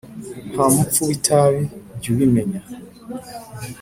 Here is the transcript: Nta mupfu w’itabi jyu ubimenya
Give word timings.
Nta 0.51 0.65
mupfu 0.73 0.99
w’itabi 1.07 1.61
jyu 2.01 2.09
ubimenya 2.13 2.59